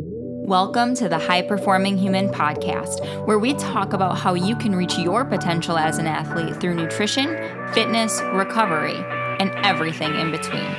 [0.00, 4.96] Welcome to the High Performing Human Podcast, where we talk about how you can reach
[4.96, 7.30] your potential as an athlete through nutrition,
[7.72, 8.94] fitness, recovery,
[9.40, 10.70] and everything in between.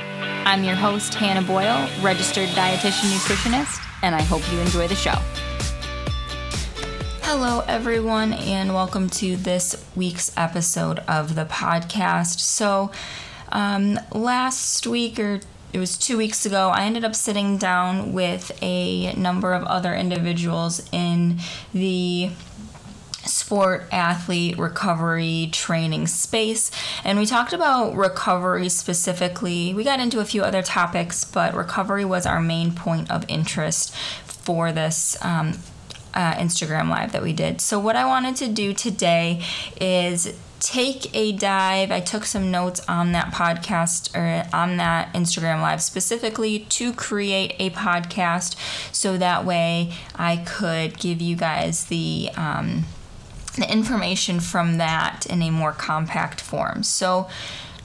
[0.46, 5.18] I'm your host, Hannah Boyle, registered dietitian nutritionist, and I hope you enjoy the show.
[7.24, 12.40] Hello, everyone, and welcome to this week's episode of the podcast.
[12.40, 12.90] So,
[13.52, 15.40] um, last week or
[15.72, 19.94] it was two weeks ago, I ended up sitting down with a number of other
[19.94, 21.38] individuals in
[21.72, 22.30] the
[23.24, 26.70] sport athlete recovery training space.
[27.04, 29.74] And we talked about recovery specifically.
[29.74, 33.94] We got into a few other topics but recovery was our main point of interest
[34.24, 35.58] for this um,
[36.14, 39.42] uh, instagram live that we did so what i wanted to do today
[39.80, 41.90] is take a dive.
[41.90, 47.56] I took some notes on that podcast or on that Instagram live specifically to create
[47.58, 48.56] a podcast
[48.94, 52.84] so that way I could give you guys the um,
[53.56, 56.84] the information from that in a more compact form.
[56.84, 57.28] So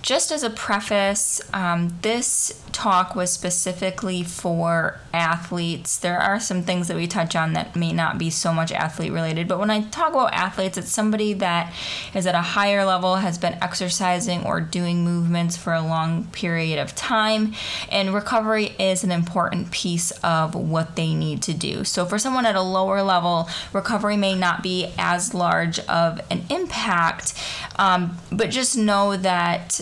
[0.05, 5.97] just as a preface, um, this talk was specifically for athletes.
[5.97, 9.11] There are some things that we touch on that may not be so much athlete
[9.11, 11.73] related, but when I talk about athletes, it's somebody that
[12.13, 16.77] is at a higher level, has been exercising or doing movements for a long period
[16.77, 17.55] of time,
[17.89, 21.83] and recovery is an important piece of what they need to do.
[21.83, 26.43] So for someone at a lower level, recovery may not be as large of an
[26.51, 27.33] impact,
[27.77, 29.81] um, but just know that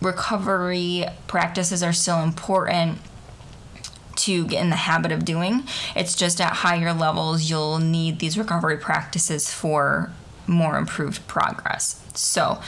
[0.00, 2.98] recovery practices are still important
[4.16, 5.64] to get in the habit of doing.
[5.96, 10.12] It's just at higher levels, you'll need these recovery practices for
[10.46, 12.04] more improved progress.
[12.14, 12.60] So,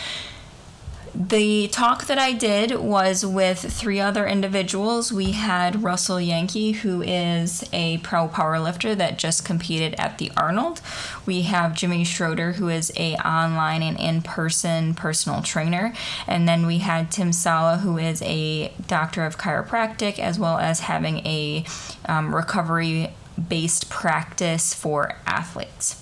[1.15, 5.13] the talk that I did was with three other individuals.
[5.13, 10.81] We had Russell Yankee, who is a pro powerlifter that just competed at the Arnold.
[11.27, 15.93] We have Jimmy Schroader, who is a online and in-person personal trainer,
[16.27, 20.81] and then we had Tim Sala, who is a doctor of chiropractic, as well as
[20.81, 21.65] having a
[22.07, 26.02] um, recovery-based practice for athletes.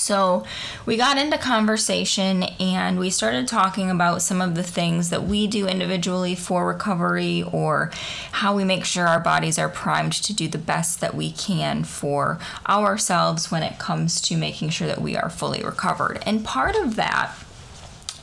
[0.00, 0.44] So
[0.86, 5.46] we got into conversation and we started talking about some of the things that we
[5.46, 7.90] do individually for recovery or
[8.32, 11.84] how we make sure our bodies are primed to do the best that we can
[11.84, 16.22] for ourselves when it comes to making sure that we are fully recovered.
[16.24, 17.34] And part of that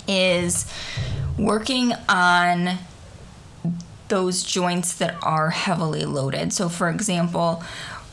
[0.07, 0.71] is
[1.38, 2.79] working on
[4.07, 6.53] those joints that are heavily loaded.
[6.53, 7.63] So, for example,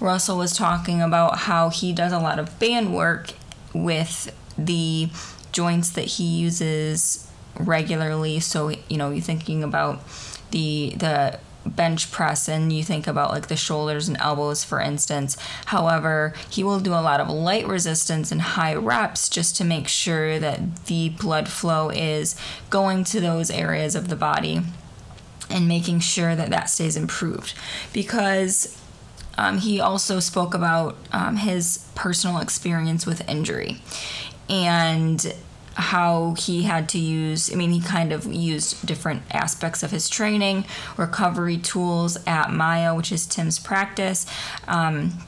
[0.00, 3.30] Russell was talking about how he does a lot of band work
[3.74, 5.10] with the
[5.52, 8.40] joints that he uses regularly.
[8.40, 10.02] So, you know, you're thinking about
[10.50, 15.34] the the bench press and you think about like the shoulders and elbows for instance
[15.66, 19.88] however he will do a lot of light resistance and high reps just to make
[19.88, 22.36] sure that the blood flow is
[22.68, 24.60] going to those areas of the body
[25.48, 27.54] and making sure that that stays improved
[27.92, 28.78] because
[29.36, 33.80] um, he also spoke about um, his personal experience with injury
[34.48, 35.34] and
[35.74, 40.08] how he had to use i mean he kind of used different aspects of his
[40.08, 40.64] training
[40.96, 44.24] recovery tools at Myo which is tim's practice.
[44.68, 45.26] Um,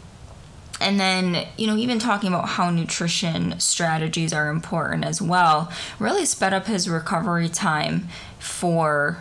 [0.81, 6.25] and then you know even talking about how nutrition strategies are important as well really
[6.25, 9.19] sped up his recovery time for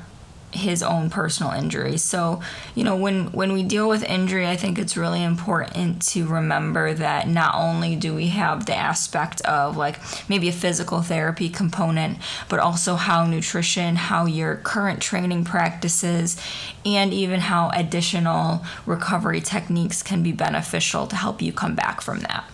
[0.55, 1.97] his own personal injury.
[1.97, 2.41] So,
[2.73, 6.93] you know, when when we deal with injury, I think it's really important to remember
[6.93, 9.99] that not only do we have the aspect of like
[10.29, 12.17] maybe a physical therapy component,
[12.49, 16.41] but also how nutrition, how your current training practices,
[16.85, 22.19] and even how additional recovery techniques can be beneficial to help you come back from
[22.19, 22.45] that.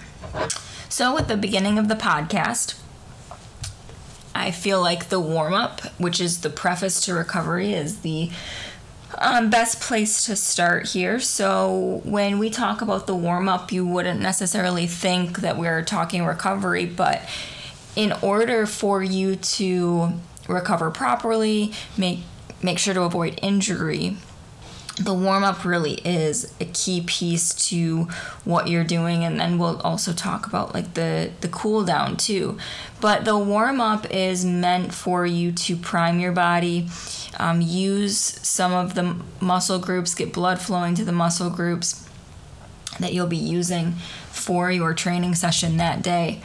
[0.90, 2.81] So, at the beginning of the podcast,
[4.42, 8.32] I feel like the warm up, which is the preface to recovery, is the
[9.20, 11.20] um, best place to start here.
[11.20, 16.26] So, when we talk about the warm up, you wouldn't necessarily think that we're talking
[16.26, 17.22] recovery, but
[17.96, 20.14] in order for you to
[20.48, 22.22] recover properly, make
[22.64, 24.18] make sure to avoid injury,
[25.04, 28.04] the warm up really is a key piece to
[28.46, 32.58] what you're doing and then we'll also talk about like the the cool down too.
[33.00, 36.88] But the warm up is meant for you to prime your body
[37.40, 42.08] um, use some of the muscle groups get blood flowing to the muscle groups
[43.00, 43.94] that you'll be using
[44.30, 46.42] for your training session that day.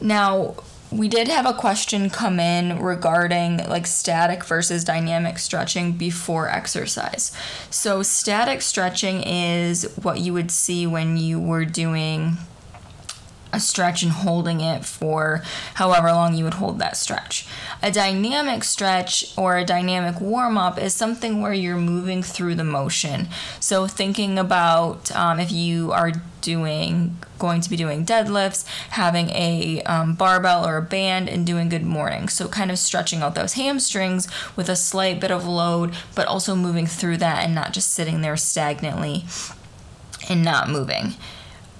[0.00, 0.56] Now
[0.92, 7.32] we did have a question come in regarding like static versus dynamic stretching before exercise.
[7.70, 12.36] So, static stretching is what you would see when you were doing
[13.52, 15.42] a stretch and holding it for
[15.74, 17.46] however long you would hold that stretch.
[17.82, 22.64] A dynamic stretch or a dynamic warm up is something where you're moving through the
[22.64, 23.28] motion.
[23.60, 29.82] So, thinking about um, if you are doing going to be doing deadlifts, having a
[29.82, 32.28] um, barbell or a band, and doing good morning.
[32.28, 36.54] So, kind of stretching out those hamstrings with a slight bit of load, but also
[36.54, 39.24] moving through that and not just sitting there stagnantly
[40.28, 41.14] and not moving.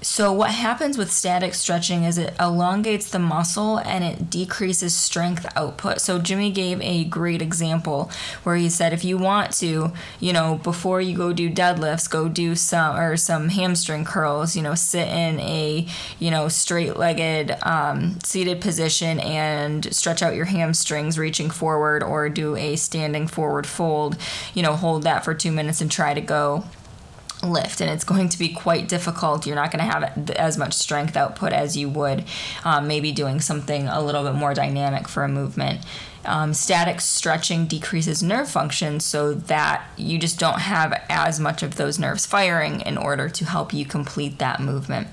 [0.03, 5.47] So, what happens with static stretching is it elongates the muscle and it decreases strength
[5.55, 6.01] output.
[6.01, 8.11] So, Jimmy gave a great example
[8.43, 12.29] where he said if you want to, you know, before you go do deadlifts, go
[12.29, 15.87] do some or some hamstring curls, you know, sit in a,
[16.19, 22.29] you know, straight legged um, seated position and stretch out your hamstrings reaching forward or
[22.29, 24.17] do a standing forward fold,
[24.53, 26.65] you know, hold that for two minutes and try to go
[27.43, 29.47] lift and it's going to be quite difficult.
[29.47, 32.25] You're not going to have as much strength output as you would
[32.65, 35.85] um, maybe doing something a little bit more dynamic for a movement.
[36.25, 41.75] Um, static stretching decreases nerve function so that you just don't have as much of
[41.75, 45.09] those nerves firing in order to help you complete that movement.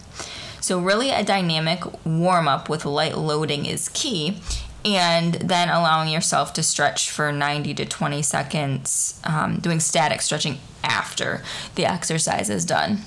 [0.61, 4.39] So really a dynamic warm up with light loading is key
[4.85, 10.57] and then allowing yourself to stretch for 90 to 20 seconds, um, doing static stretching
[10.83, 11.43] after
[11.75, 12.99] the exercise is done.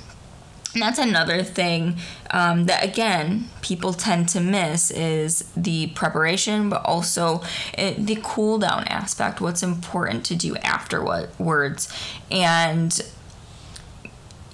[0.74, 1.98] And that's another thing
[2.30, 7.42] um, that again people tend to miss is the preparation, but also
[7.76, 9.40] it, the cool down aspect.
[9.40, 11.92] What's important to do afterwards,
[12.30, 12.98] and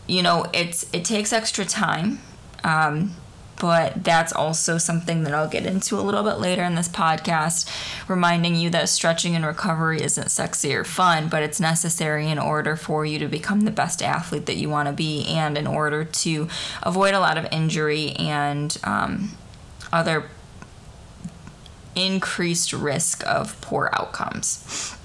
[0.09, 2.19] you know it's it takes extra time.
[2.65, 3.15] Um,
[3.59, 7.69] but that's also something that I'll get into a little bit later in this podcast,
[8.09, 12.77] reminding you that stretching and recovery isn't sexy or fun, but it's necessary in order
[12.77, 16.05] for you to become the best athlete that you want to be and in order
[16.05, 16.49] to
[16.83, 19.33] avoid a lot of injury and um,
[19.93, 20.31] other
[21.95, 24.98] increased risk of poor outcomes.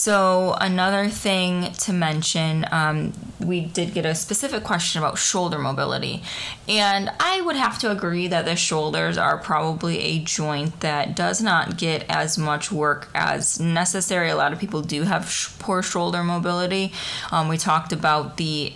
[0.00, 6.22] So, another thing to mention, um, we did get a specific question about shoulder mobility.
[6.66, 11.42] And I would have to agree that the shoulders are probably a joint that does
[11.42, 14.30] not get as much work as necessary.
[14.30, 16.94] A lot of people do have sh- poor shoulder mobility.
[17.30, 18.72] Um, we talked about the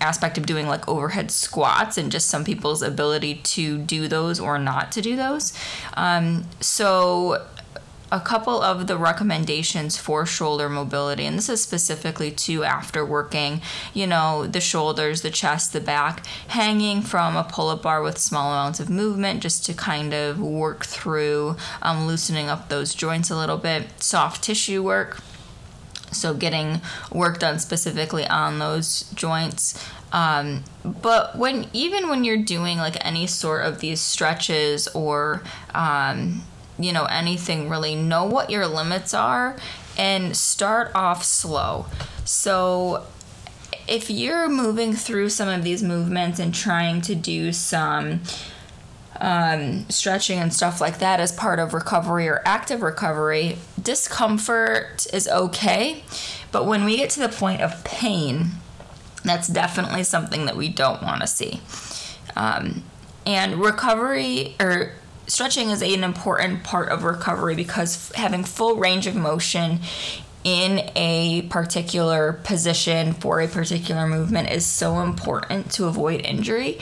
[0.00, 4.58] aspect of doing like overhead squats and just some people's ability to do those or
[4.58, 5.52] not to do those.
[5.94, 7.46] Um, so
[8.12, 13.60] a couple of the recommendations for shoulder mobility, and this is specifically to after working,
[13.94, 18.18] you know, the shoulders, the chest, the back, hanging from a pull up bar with
[18.18, 23.30] small amounts of movement just to kind of work through um, loosening up those joints
[23.30, 25.20] a little bit, soft tissue work.
[26.12, 26.80] So, getting
[27.12, 29.80] work done specifically on those joints.
[30.12, 35.42] Um, but when even when you're doing like any sort of these stretches or
[35.72, 36.42] um,
[36.82, 39.56] you know anything really know what your limits are
[39.96, 41.86] and start off slow
[42.24, 43.04] so
[43.88, 48.20] if you're moving through some of these movements and trying to do some
[49.20, 55.28] um, stretching and stuff like that as part of recovery or active recovery, discomfort is
[55.28, 56.02] okay.
[56.52, 58.52] But when we get to the point of pain,
[59.24, 61.60] that's definitely something that we don't want to see.
[62.36, 62.84] Um,
[63.26, 64.92] and recovery or
[65.30, 69.80] stretching is an important part of recovery because having full range of motion
[70.42, 76.78] in a particular position for a particular movement is so important to avoid injury.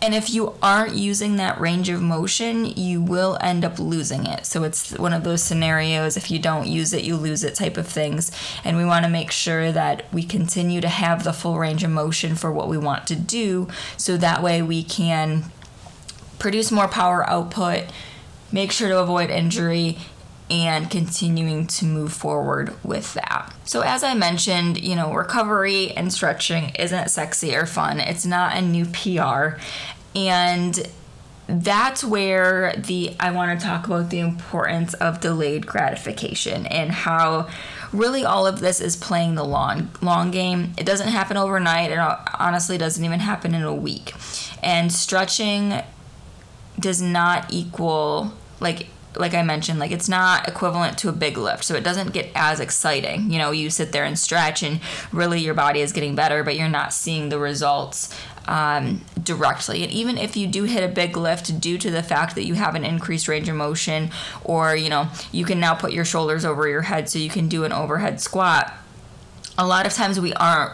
[0.00, 4.46] And if you aren't using that range of motion, you will end up losing it.
[4.46, 7.76] So it's one of those scenarios if you don't use it, you lose it type
[7.76, 8.32] of things.
[8.64, 11.90] And we want to make sure that we continue to have the full range of
[11.90, 13.68] motion for what we want to do
[13.98, 15.44] so that way we can
[16.42, 17.84] produce more power output,
[18.50, 19.96] make sure to avoid injury,
[20.50, 23.54] and continuing to move forward with that.
[23.64, 28.56] So, as I mentioned, you know, recovery and stretching isn't sexy or fun, it's not
[28.56, 29.60] a new PR.
[30.16, 30.76] And
[31.46, 37.48] that's where the I want to talk about the importance of delayed gratification and how
[37.92, 40.72] really all of this is playing the long long game.
[40.76, 41.92] It doesn't happen overnight.
[41.92, 44.14] It honestly doesn't even happen in a week.
[44.60, 45.82] And stretching
[46.78, 51.64] does not equal like like I mentioned, like it's not equivalent to a big lift,
[51.64, 53.30] so it doesn't get as exciting.
[53.30, 54.80] You know, you sit there and stretch, and
[55.12, 59.82] really your body is getting better, but you're not seeing the results um, directly.
[59.82, 62.54] And even if you do hit a big lift due to the fact that you
[62.54, 64.10] have an increased range of motion,
[64.44, 67.48] or you know, you can now put your shoulders over your head so you can
[67.48, 68.72] do an overhead squat,
[69.58, 70.72] a lot of times we aren't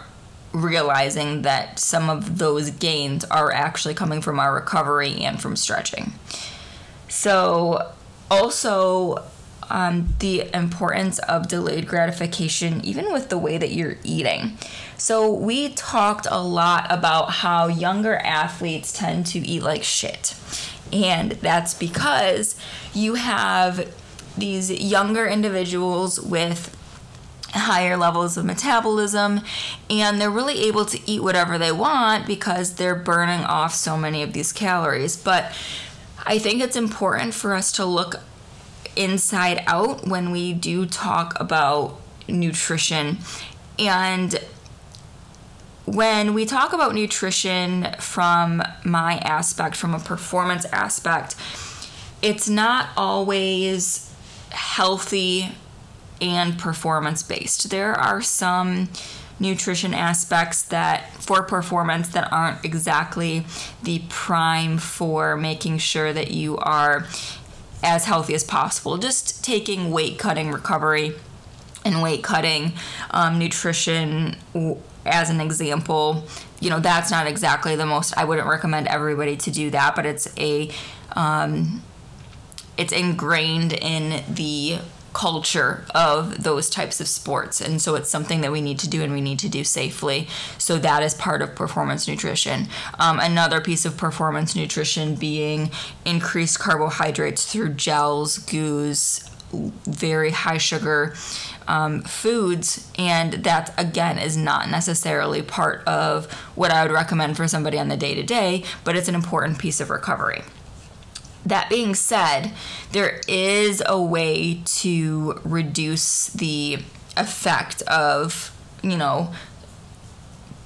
[0.52, 6.12] realizing that some of those gains are actually coming from our recovery and from stretching.
[7.08, 7.92] So,
[8.30, 9.24] also,
[9.70, 14.56] um, the importance of delayed gratification, even with the way that you're eating.
[14.96, 20.34] So, we talked a lot about how younger athletes tend to eat like shit.
[20.92, 22.58] And that's because
[22.94, 23.92] you have
[24.38, 26.74] these younger individuals with
[27.50, 29.40] higher levels of metabolism
[29.88, 34.22] and they're really able to eat whatever they want because they're burning off so many
[34.22, 35.16] of these calories.
[35.16, 35.52] But
[36.26, 38.16] I think it's important for us to look
[38.96, 43.18] inside out when we do talk about nutrition.
[43.78, 44.38] And
[45.86, 51.34] when we talk about nutrition from my aspect, from a performance aspect,
[52.20, 54.12] it's not always
[54.50, 55.54] healthy
[56.20, 57.70] and performance based.
[57.70, 58.88] There are some
[59.40, 63.46] nutrition aspects that for performance that aren't exactly
[63.82, 67.06] the prime for making sure that you are
[67.82, 68.98] as healthy as possible.
[68.98, 71.14] Just taking weight cutting recovery
[71.84, 72.72] and weight cutting
[73.10, 74.36] um, nutrition
[75.06, 76.24] as an example,
[76.60, 80.04] you know, that's not exactly the most, I wouldn't recommend everybody to do that, but
[80.04, 80.70] it's a,
[81.12, 81.82] um,
[82.76, 84.78] it's ingrained in the
[85.18, 87.60] culture of those types of sports.
[87.60, 90.28] And so it's something that we need to do and we need to do safely.
[90.58, 92.68] So that is part of performance nutrition.
[93.00, 95.72] Um, another piece of performance nutrition being
[96.04, 101.14] increased carbohydrates through gels, goos, very high sugar
[101.66, 107.48] um, foods, and that again is not necessarily part of what I would recommend for
[107.48, 110.42] somebody on the day to day, but it's an important piece of recovery.
[111.48, 112.52] That being said,
[112.92, 116.80] there is a way to reduce the
[117.16, 119.32] effect of, you know,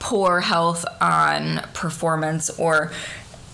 [0.01, 2.91] poor health on performance or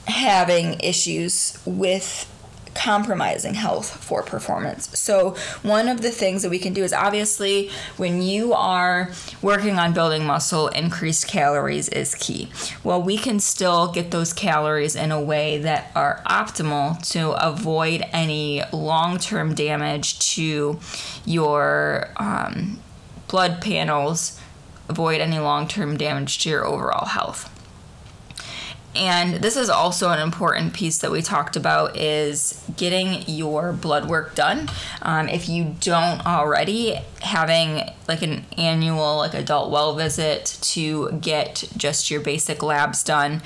[0.06, 2.26] having issues with
[2.74, 4.98] compromising health for performance.
[4.98, 9.10] So, one of the things that we can do is obviously when you are
[9.42, 12.50] working on building muscle, increased calories is key.
[12.84, 18.04] Well, we can still get those calories in a way that are optimal to avoid
[18.12, 20.78] any long term damage to
[21.24, 22.78] your um,
[23.28, 24.40] blood panels,
[24.88, 27.54] avoid any long term damage to your overall health
[28.98, 34.08] and this is also an important piece that we talked about is getting your blood
[34.08, 34.68] work done.
[35.02, 41.68] Um, if you don't already having like an annual like adult well visit to get
[41.76, 43.42] just your basic labs done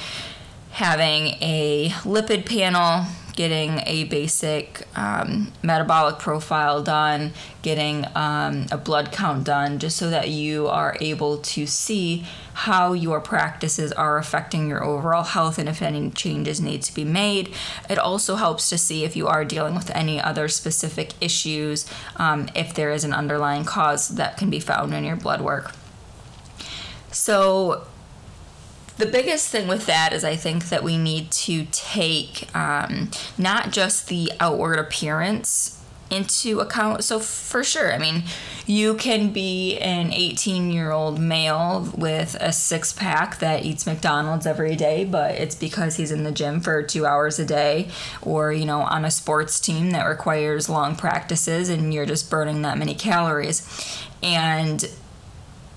[0.73, 9.13] having a lipid panel getting a basic um, metabolic profile done, getting um, a blood
[9.13, 14.69] count done, just so that you are able to see how your practices are affecting
[14.69, 17.55] your overall health and if any changes need to be made.
[17.89, 21.87] It also helps to see if you are dealing with any other specific issues,
[22.17, 25.75] um, if there is an underlying cause that can be found in your blood work.
[27.11, 27.87] So,
[28.99, 33.71] the biggest thing with that is I think that we need to take um, not
[33.71, 35.83] just the outward appearance
[36.13, 37.03] into account.
[37.03, 38.25] So, for sure, I mean,
[38.67, 44.47] you can be an 18 year old male with a six pack that eats McDonald's
[44.47, 47.89] every day, but it's because he's in the gym for two hours a day,
[48.21, 52.61] or, you know, on a sports team that requires long practices and you're just burning
[52.63, 53.67] that many calories.
[54.23, 54.85] And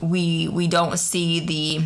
[0.01, 1.81] we we don't see the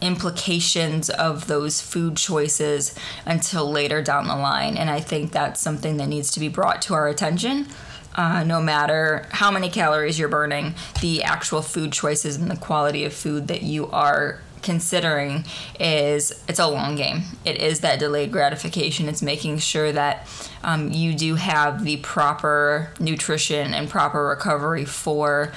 [0.00, 4.76] implications of those food choices until later down the line.
[4.76, 7.66] And I think that's something that needs to be brought to our attention.
[8.14, 13.04] Uh, no matter how many calories you're burning, the actual food choices and the quality
[13.04, 15.44] of food that you are considering
[15.78, 17.22] is it's a long game.
[17.44, 19.08] It is that delayed gratification.
[19.08, 20.26] It's making sure that
[20.64, 25.52] um, you do have the proper nutrition and proper recovery for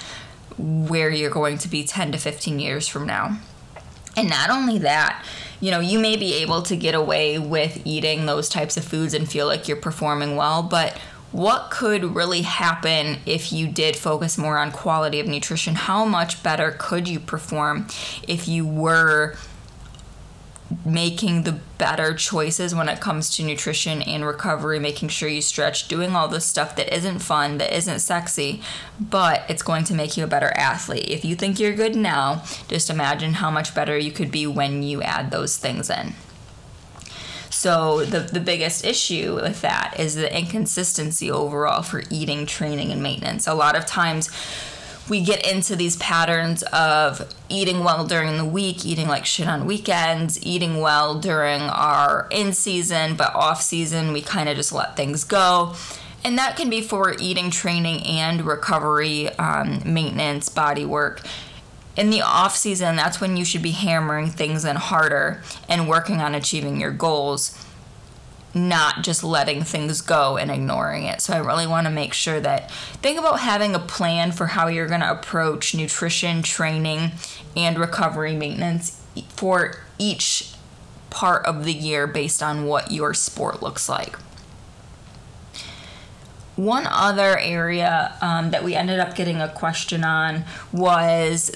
[0.58, 3.40] where you're going to be 10 to 15 years from now.
[4.16, 5.24] And not only that,
[5.60, 9.14] you know, you may be able to get away with eating those types of foods
[9.14, 10.98] and feel like you're performing well, but
[11.32, 15.76] what could really happen if you did focus more on quality of nutrition?
[15.76, 17.88] How much better could you perform
[18.28, 19.36] if you were
[20.86, 25.88] making the better choices when it comes to nutrition and recovery, making sure you stretch,
[25.88, 28.62] doing all the stuff that isn't fun, that isn't sexy,
[29.00, 31.08] but it's going to make you a better athlete.
[31.08, 34.84] If you think you're good now, just imagine how much better you could be when
[34.84, 36.14] you add those things in.
[37.50, 43.02] So the the biggest issue with that is the inconsistency overall for eating, training, and
[43.02, 43.48] maintenance.
[43.48, 44.30] A lot of times
[45.10, 49.66] we get into these patterns of eating well during the week, eating like shit on
[49.66, 54.96] weekends, eating well during our in season, but off season we kind of just let
[54.96, 55.76] things go.
[56.24, 61.22] And that can be for eating, training, and recovery, um, maintenance, body work.
[61.96, 66.22] In the off season, that's when you should be hammering things in harder and working
[66.22, 67.66] on achieving your goals
[68.54, 71.22] not just letting things go and ignoring it.
[71.22, 74.68] So I really want to make sure that think about having a plan for how
[74.68, 77.12] you're going to approach nutrition, training,
[77.56, 79.02] and recovery maintenance
[79.36, 80.54] for each
[81.10, 84.16] part of the year based on what your sport looks like.
[86.56, 91.52] One other area um, that we ended up getting a question on was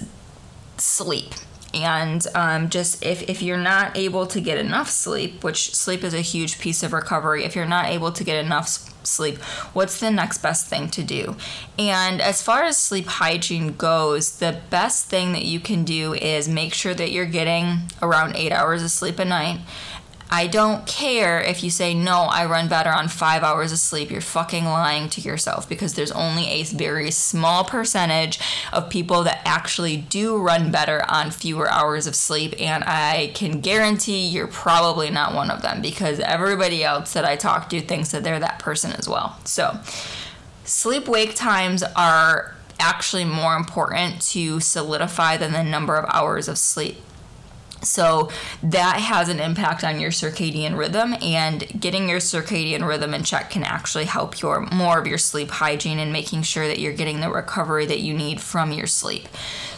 [0.78, 1.34] sleep
[1.74, 6.14] and um, just if, if you're not able to get enough sleep which sleep is
[6.14, 8.68] a huge piece of recovery if you're not able to get enough
[9.06, 9.38] sleep
[9.74, 11.36] what's the next best thing to do?
[11.78, 16.48] And as far as sleep hygiene goes the best thing that you can do is
[16.48, 19.60] make sure that you're getting around eight hours of sleep a night
[20.34, 24.10] I don't care if you say, no, I run better on five hours of sleep.
[24.10, 28.40] You're fucking lying to yourself because there's only a very small percentage
[28.72, 32.56] of people that actually do run better on fewer hours of sleep.
[32.60, 37.36] And I can guarantee you're probably not one of them because everybody else that I
[37.36, 39.38] talk to thinks that they're that person as well.
[39.46, 39.78] So,
[40.66, 46.58] sleep wake times are actually more important to solidify than the number of hours of
[46.58, 46.98] sleep
[47.84, 48.30] so
[48.62, 53.50] that has an impact on your circadian rhythm, and getting your circadian rhythm in check
[53.50, 57.20] can actually help your more of your sleep hygiene and making sure that you're getting
[57.20, 59.28] the recovery that you need from your sleep.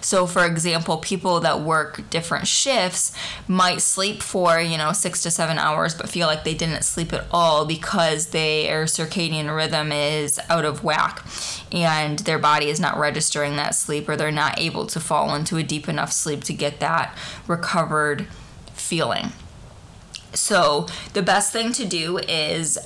[0.06, 3.12] So, for example, people that work different shifts
[3.48, 7.12] might sleep for, you know, six to seven hours, but feel like they didn't sleep
[7.12, 11.26] at all because their circadian rhythm is out of whack
[11.72, 15.58] and their body is not registering that sleep or they're not able to fall into
[15.58, 18.28] a deep enough sleep to get that recovered
[18.74, 19.32] feeling.
[20.36, 22.78] So, the best thing to do is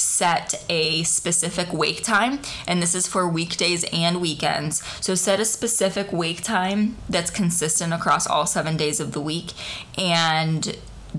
[0.00, 4.82] set a specific wake time, and this is for weekdays and weekends.
[5.00, 9.52] So, set a specific wake time that's consistent across all seven days of the week,
[9.96, 10.76] and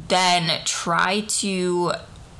[0.07, 1.93] then try to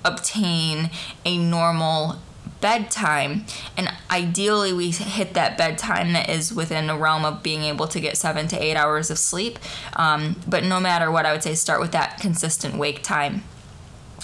[0.04, 0.90] obtain
[1.26, 2.18] a normal
[2.60, 3.46] bedtime.
[3.76, 8.00] And ideally we hit that bedtime that is within the realm of being able to
[8.00, 9.58] get seven to eight hours of sleep.
[9.96, 13.44] Um, but no matter what i would say start with that consistent wake time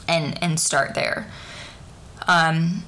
[0.07, 1.27] and and start there
[2.27, 2.83] um,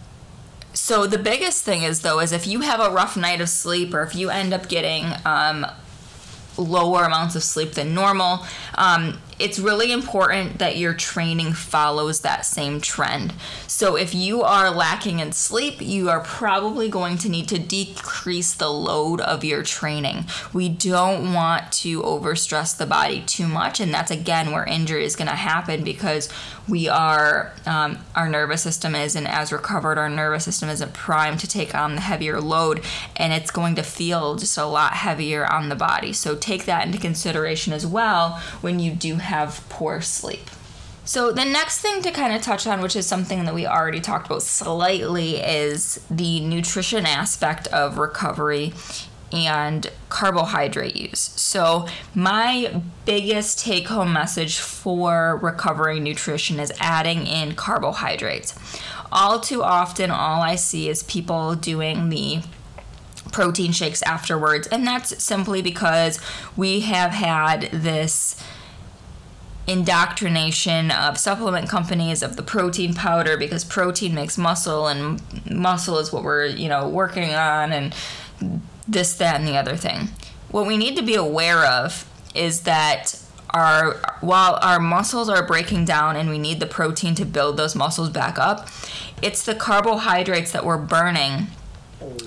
[0.73, 3.93] so the biggest thing is though is if you have a rough night of sleep
[3.93, 5.65] or if you end up getting um,
[6.57, 12.45] lower amounts of sleep than normal um, it's really important that your training follows that
[12.45, 13.33] same trend.
[13.67, 18.53] So, if you are lacking in sleep, you are probably going to need to decrease
[18.53, 20.25] the load of your training.
[20.51, 25.15] We don't want to overstress the body too much, and that's again where injury is
[25.15, 26.29] going to happen because
[26.69, 31.47] we are, um, our nervous system isn't as recovered, our nervous system isn't primed to
[31.47, 32.83] take on the heavier load,
[33.15, 36.13] and it's going to feel just a lot heavier on the body.
[36.13, 40.49] So, take that into consideration as well when you do have poor sleep.
[41.09, 43.99] So, the next thing to kind of touch on, which is something that we already
[43.99, 48.73] talked about slightly, is the nutrition aspect of recovery
[49.31, 51.19] and carbohydrate use.
[51.19, 58.55] So, my biggest take home message for recovering nutrition is adding in carbohydrates.
[59.11, 62.41] All too often, all I see is people doing the
[63.31, 66.19] protein shakes afterwards, and that's simply because
[66.55, 68.41] we have had this
[69.67, 76.11] indoctrination of supplement companies of the protein powder because protein makes muscle and muscle is
[76.11, 77.93] what we're you know working on and
[78.91, 80.09] this that and the other thing.
[80.51, 83.21] What we need to be aware of is that
[83.51, 87.75] our while our muscles are breaking down and we need the protein to build those
[87.75, 88.67] muscles back up
[89.23, 91.47] it's the carbohydrates that we're burning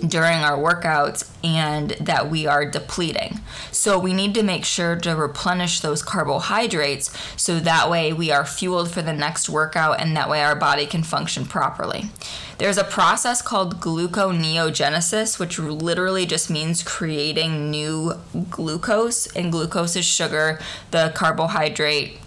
[0.06, 3.40] during our workouts and that we are depleting.
[3.70, 8.44] So we need to make sure to replenish those carbohydrates so that way we are
[8.44, 12.10] fueled for the next workout and that way our body can function properly.
[12.58, 18.14] There's a process called gluconeogenesis, which literally just means creating new
[18.50, 22.18] glucose, and glucose is sugar, the carbohydrate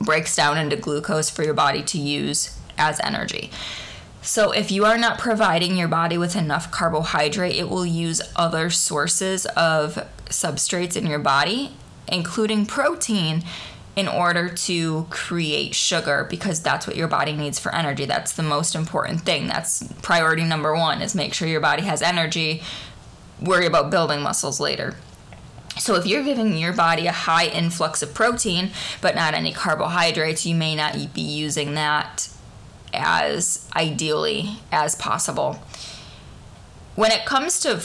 [0.00, 3.50] breaks down into glucose for your body to use as energy.
[4.28, 8.68] So, if you are not providing your body with enough carbohydrate, it will use other
[8.68, 11.72] sources of substrates in your body,
[12.06, 13.42] including protein,
[13.96, 18.04] in order to create sugar because that's what your body needs for energy.
[18.04, 19.46] That's the most important thing.
[19.46, 22.62] That's priority number one is make sure your body has energy.
[23.40, 24.96] Worry about building muscles later.
[25.78, 30.44] So, if you're giving your body a high influx of protein but not any carbohydrates,
[30.44, 32.28] you may not be using that
[32.92, 35.62] as ideally as possible.
[36.94, 37.80] When it comes to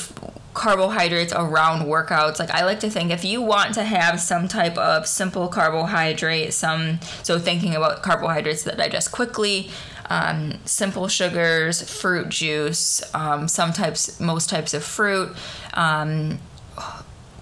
[0.54, 4.78] carbohydrates around workouts, like I like to think if you want to have some type
[4.78, 9.70] of simple carbohydrate, some so thinking about carbohydrates that digest quickly,
[10.10, 15.36] um, simple sugars, fruit juice, um, some types, most types of fruit.
[15.74, 16.40] Um,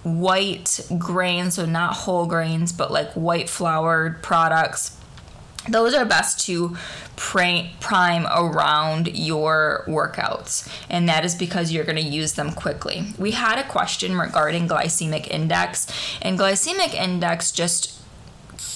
[0.02, 4.98] white grains, so not whole grains, but like white floured products,
[5.68, 6.76] those are best to
[7.16, 13.14] prime around your workouts, and that is because you're going to use them quickly.
[13.18, 15.86] We had a question regarding glycemic index,
[16.20, 18.02] and glycemic index just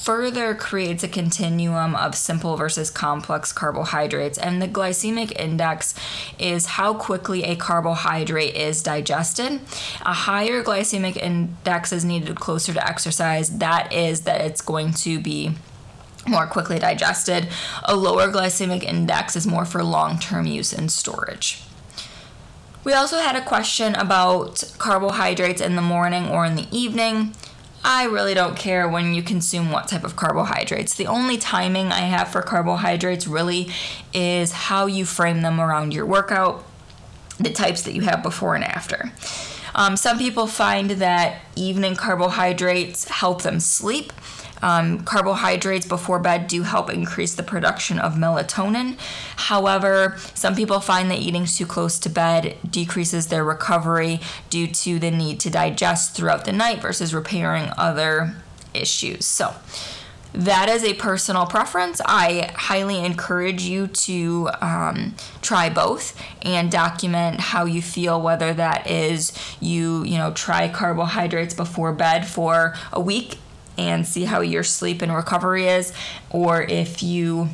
[0.06, 4.38] further creates a continuum of simple versus complex carbohydrates.
[4.38, 5.96] And the glycemic index
[6.38, 9.60] is how quickly a carbohydrate is digested.
[10.02, 13.58] A higher glycemic index is needed closer to exercise.
[13.58, 15.56] That is, that it's going to be
[16.28, 17.48] more quickly digested.
[17.84, 21.62] A lower glycemic index is more for long term use and storage.
[22.84, 27.34] We also had a question about carbohydrates in the morning or in the evening.
[27.84, 30.94] I really don't care when you consume what type of carbohydrates.
[30.94, 33.70] The only timing I have for carbohydrates really
[34.12, 36.64] is how you frame them around your workout,
[37.38, 39.12] the types that you have before and after.
[39.74, 44.12] Um, some people find that evening carbohydrates help them sleep.
[44.62, 48.98] Um, carbohydrates before bed do help increase the production of melatonin.
[49.36, 54.98] However, some people find that eating too close to bed decreases their recovery due to
[54.98, 58.34] the need to digest throughout the night versus repairing other
[58.74, 59.26] issues.
[59.26, 59.54] So,
[60.36, 62.00] that is a personal preference.
[62.04, 68.20] I highly encourage you to um, try both and document how you feel.
[68.20, 73.38] Whether that is you, you know, try carbohydrates before bed for a week
[73.78, 75.92] and see how your sleep and recovery is,
[76.30, 77.48] or if you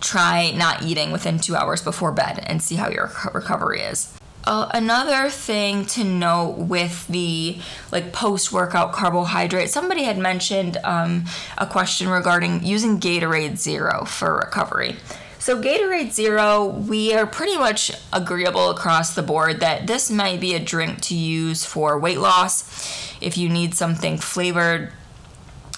[0.00, 4.16] try not eating within two hours before bed and see how your recovery is.
[4.44, 7.58] Uh, another thing to note with the
[7.92, 11.26] like post workout carbohydrate, somebody had mentioned um,
[11.58, 14.96] a question regarding using Gatorade Zero for recovery.
[15.38, 20.54] So, Gatorade Zero, we are pretty much agreeable across the board that this might be
[20.54, 23.16] a drink to use for weight loss.
[23.20, 24.92] If you need something flavored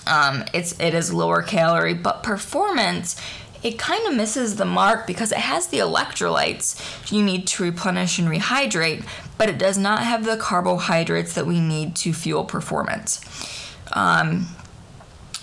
[0.06, 3.20] um, it's it is lower calorie, but performance
[3.62, 8.18] it kind of misses the mark because it has the electrolytes you need to replenish
[8.18, 9.04] and rehydrate,
[9.38, 13.20] but it does not have the carbohydrates that we need to fuel performance.
[13.92, 14.48] Um,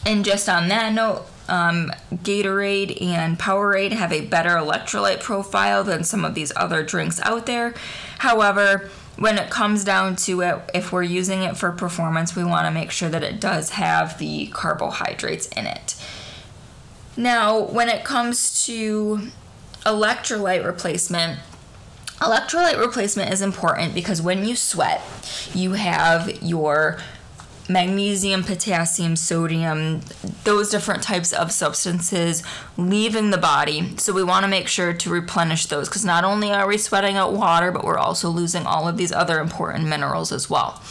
[0.05, 6.03] and just on that note, um, Gatorade and Powerade have a better electrolyte profile than
[6.03, 7.73] some of these other drinks out there.
[8.19, 8.89] However,
[9.19, 12.71] when it comes down to it, if we're using it for performance, we want to
[12.71, 15.95] make sure that it does have the carbohydrates in it.
[17.17, 19.29] Now, when it comes to
[19.85, 21.39] electrolyte replacement,
[22.19, 25.01] electrolyte replacement is important because when you sweat,
[25.53, 26.99] you have your
[27.69, 30.01] magnesium, potassium, sodium,
[30.43, 32.43] those different types of substances
[32.77, 33.95] leaving the body.
[33.97, 37.15] So we want to make sure to replenish those because not only are we sweating
[37.15, 40.81] out water, but we're also losing all of these other important minerals as well.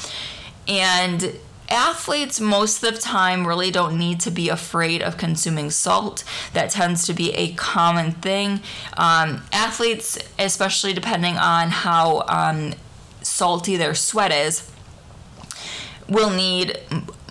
[0.69, 1.37] And
[1.69, 6.25] athletes most of the time really don't need to be afraid of consuming salt.
[6.53, 8.61] That tends to be a common thing.
[8.97, 12.75] Um, athletes, especially depending on how um,
[13.23, 14.71] salty their sweat is,
[16.09, 16.79] will need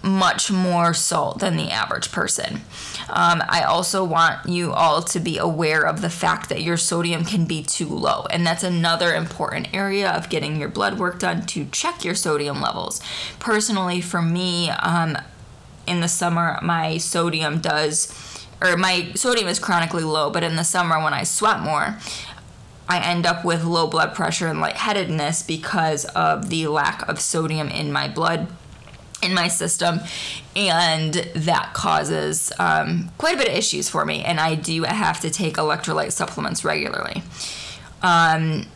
[0.04, 2.62] much more salt than the average person.
[3.10, 7.26] Um, I also want you all to be aware of the fact that your sodium
[7.26, 11.46] can be too low, and that's another important area of getting your blood work done
[11.48, 13.02] to check your sodium levels.
[13.40, 15.18] Personally, for me, um,
[15.86, 20.64] in the summer, my sodium does, or my sodium is chronically low, but in the
[20.64, 21.98] summer when I sweat more,
[22.90, 27.68] I end up with low blood pressure and lightheadedness because of the lack of sodium
[27.68, 28.48] in my blood
[29.24, 30.00] in my system
[30.56, 35.20] and that causes um, quite a bit of issues for me and i do have
[35.20, 37.24] to take electrolyte supplements regularly.
[38.02, 38.68] Um,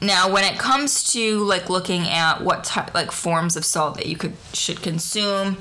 [0.00, 4.06] now when it comes to like looking at what type like forms of salt that
[4.06, 5.56] you could should consume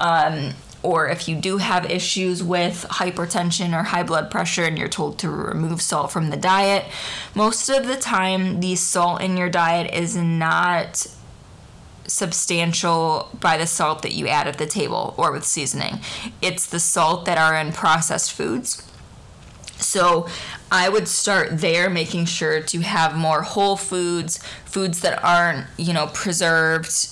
[0.00, 4.88] um, or if you do have issues with hypertension or high blood pressure and you're
[4.88, 6.84] told to remove salt from the diet,
[7.34, 11.06] most of the time the salt in your diet is not
[12.08, 16.00] substantial by the salt that you add at the table or with seasoning.
[16.42, 18.84] It's the salt that are in processed foods.
[19.76, 20.26] So
[20.72, 25.92] I would start there, making sure to have more whole foods, foods that aren't, you
[25.92, 27.08] know, preserved,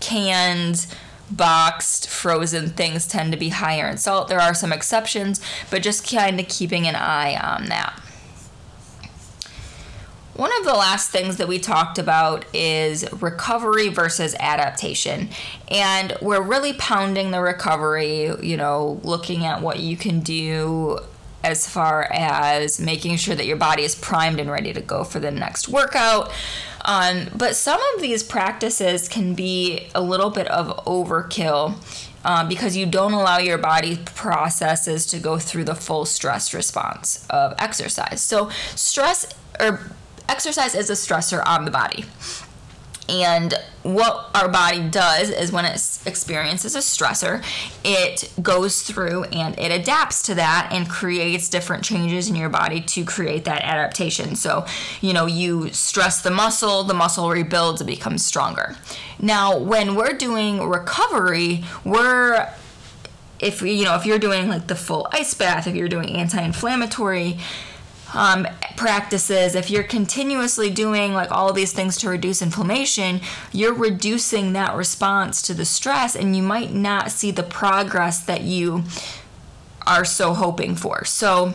[0.00, 0.86] canned,
[1.30, 4.28] boxed, frozen things tend to be higher in salt.
[4.28, 8.01] There are some exceptions, but just kind of keeping an eye on that.
[10.42, 15.28] One of the last things that we talked about is recovery versus adaptation.
[15.68, 20.98] And we're really pounding the recovery, you know, looking at what you can do
[21.44, 25.20] as far as making sure that your body is primed and ready to go for
[25.20, 26.32] the next workout.
[26.84, 31.76] Um, but some of these practices can be a little bit of overkill
[32.24, 37.28] um, because you don't allow your body processes to go through the full stress response
[37.30, 38.20] of exercise.
[38.22, 39.92] So, stress or
[40.32, 42.06] exercise is a stressor on the body.
[43.08, 45.74] And what our body does is when it
[46.06, 47.44] experiences a stressor,
[47.84, 52.80] it goes through and it adapts to that and creates different changes in your body
[52.80, 54.34] to create that adaptation.
[54.34, 54.64] So,
[55.02, 58.76] you know, you stress the muscle, the muscle rebuilds, it becomes stronger.
[59.18, 62.48] Now, when we're doing recovery, we're
[63.40, 67.38] if you know if you're doing like the full ice bath, if you're doing anti-inflammatory
[68.14, 68.46] um,
[68.76, 73.20] practices, if you're continuously doing like all these things to reduce inflammation,
[73.52, 78.42] you're reducing that response to the stress and you might not see the progress that
[78.42, 78.84] you
[79.86, 81.04] are so hoping for.
[81.04, 81.54] So,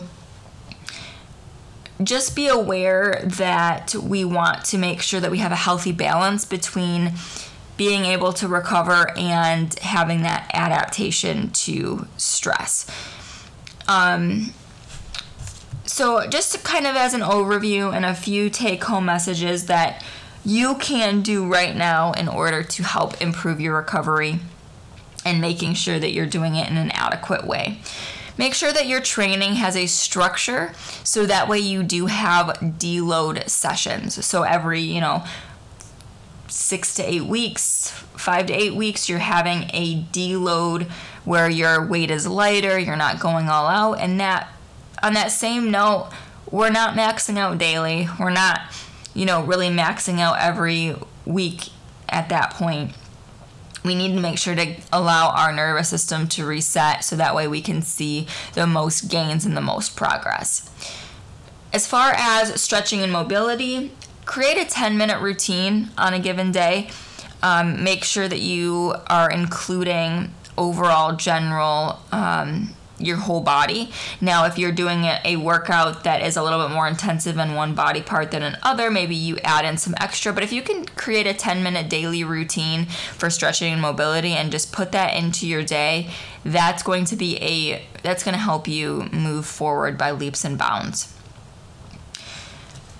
[2.02, 6.44] just be aware that we want to make sure that we have a healthy balance
[6.44, 7.14] between
[7.76, 12.86] being able to recover and having that adaptation to stress.
[13.88, 14.52] Um,
[15.88, 20.04] so, just to kind of as an overview and a few take home messages that
[20.44, 24.38] you can do right now in order to help improve your recovery
[25.24, 27.78] and making sure that you're doing it in an adequate way.
[28.36, 30.72] Make sure that your training has a structure
[31.04, 34.22] so that way you do have deload sessions.
[34.26, 35.24] So every, you know,
[36.48, 40.90] six to eight weeks, five to eight weeks, you're having a deload
[41.24, 44.48] where your weight is lighter, you're not going all out, and that
[45.02, 46.10] on that same note,
[46.50, 48.08] we're not maxing out daily.
[48.18, 48.60] We're not,
[49.14, 50.94] you know, really maxing out every
[51.26, 51.68] week
[52.08, 52.92] at that point.
[53.84, 57.46] We need to make sure to allow our nervous system to reset so that way
[57.46, 60.70] we can see the most gains and the most progress.
[61.72, 63.92] As far as stretching and mobility,
[64.24, 66.90] create a 10 minute routine on a given day.
[67.42, 73.90] Um, make sure that you are including overall general um, your whole body.
[74.20, 77.74] Now, if you're doing a, workout that is a little bit more intensive in one
[77.74, 80.32] body part than another, maybe you add in some extra.
[80.32, 84.50] But if you can create a 10 minute daily routine for stretching and mobility and
[84.50, 86.10] just put that into your day,
[86.44, 90.58] that's going to be a that's going to help you move forward by leaps and
[90.58, 91.17] bounds.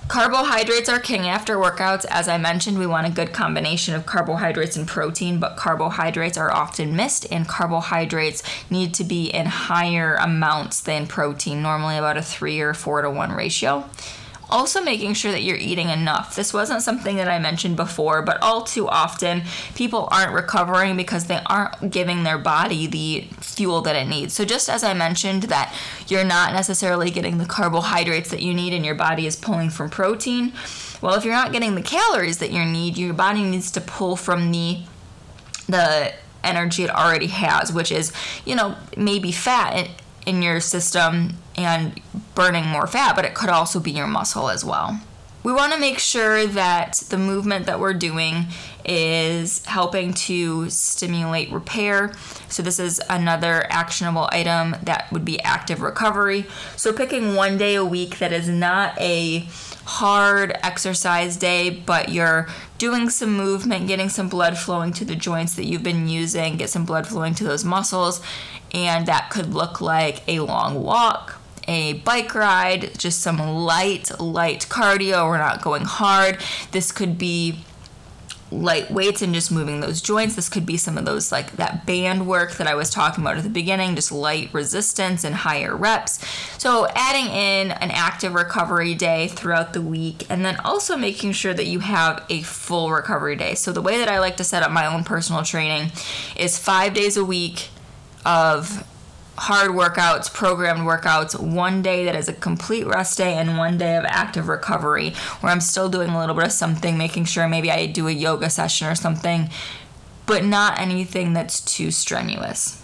[0.09, 2.07] Carbohydrates are king after workouts.
[2.09, 6.51] As I mentioned, we want a good combination of carbohydrates and protein, but carbohydrates are
[6.51, 12.23] often missed, and carbohydrates need to be in higher amounts than protein, normally about a
[12.23, 13.85] three or four to one ratio.
[14.51, 16.35] Also, making sure that you're eating enough.
[16.35, 19.43] This wasn't something that I mentioned before, but all too often
[19.75, 24.33] people aren't recovering because they aren't giving their body the fuel that it needs.
[24.33, 25.75] So, just as I mentioned, that
[26.07, 29.91] you're not necessarily getting the carbohydrates that you need and your body is pulling from
[29.91, 30.55] protein.
[31.03, 34.17] Well, if you're not getting the calories that you need, your body needs to pull
[34.17, 34.81] from the
[35.69, 38.13] the energy it already has, which is,
[38.45, 39.89] you know, maybe fat
[40.25, 42.01] in your system and
[42.35, 45.01] burning more fat, but it could also be your muscle as well.
[45.45, 48.47] We want to make sure that the movement that we're doing
[48.85, 52.13] is helping to stimulate repair.
[52.49, 56.47] So, this is another actionable item that would be active recovery.
[56.77, 59.49] So, picking one day a week that is not a
[59.85, 65.55] hard exercise day, but you're doing some movement, getting some blood flowing to the joints
[65.55, 68.21] that you've been using, get some blood flowing to those muscles,
[68.75, 71.38] and that could look like a long walk,
[71.69, 75.29] a bike ride, just some light, light cardio.
[75.29, 76.39] We're not going hard.
[76.73, 77.61] This could be
[78.51, 80.35] light weights and just moving those joints.
[80.35, 83.37] This could be some of those like that band work that I was talking about
[83.37, 86.27] at the beginning, just light resistance and higher reps.
[86.57, 91.53] So adding in an active recovery day throughout the week and then also making sure
[91.53, 93.55] that you have a full recovery day.
[93.55, 95.93] So the way that I like to set up my own personal training
[96.35, 97.69] is 5 days a week
[98.25, 98.83] of
[99.39, 103.97] hard workouts, programmed workouts, one day that is a complete rest day, and one day
[103.97, 107.71] of active recovery where I'm still doing a little bit of something, making sure maybe
[107.71, 109.49] I do a yoga session or something,
[110.27, 112.83] but not anything that's too strenuous.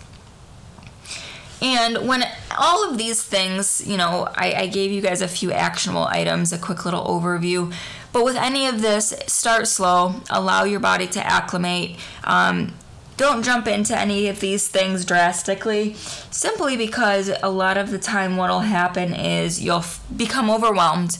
[1.60, 2.24] And when
[2.56, 6.52] all of these things, you know, I, I, gave you guys a few actionable items,
[6.52, 7.72] a quick little overview.
[8.12, 11.96] But with any of this, start slow, allow your body to acclimate.
[12.22, 12.74] Um,
[13.16, 15.94] don't jump into any of these things drastically
[16.30, 21.18] simply because a lot of the time what'll happen is you'll f- become overwhelmed.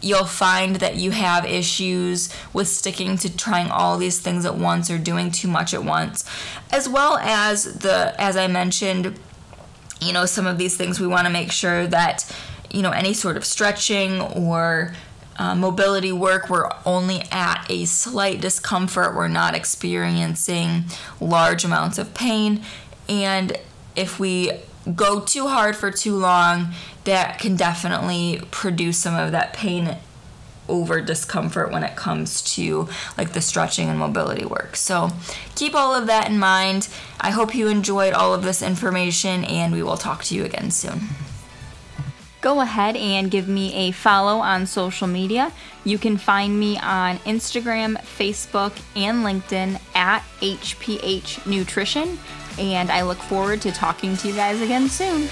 [0.00, 4.90] You'll find that you have issues with sticking to trying all these things at once
[4.90, 6.24] or doing too much at once.
[6.70, 9.18] As well as the as i mentioned
[10.00, 12.30] you know some of these things we want to make sure that
[12.70, 14.94] you know any sort of stretching or
[15.38, 19.14] uh, mobility work, we're only at a slight discomfort.
[19.14, 20.84] We're not experiencing
[21.20, 22.62] large amounts of pain.
[23.08, 23.56] And
[23.94, 24.52] if we
[24.94, 26.74] go too hard for too long,
[27.04, 29.96] that can definitely produce some of that pain
[30.68, 34.76] over discomfort when it comes to like the stretching and mobility work.
[34.76, 35.10] So
[35.54, 36.88] keep all of that in mind.
[37.20, 40.70] I hope you enjoyed all of this information and we will talk to you again
[40.70, 41.08] soon
[42.48, 45.52] go ahead and give me a follow on social media.
[45.84, 52.18] You can find me on Instagram, Facebook, and LinkedIn at HPH Nutrition.
[52.58, 55.28] And I look forward to talking to you guys again soon.